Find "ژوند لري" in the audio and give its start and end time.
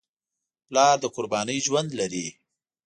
1.65-2.27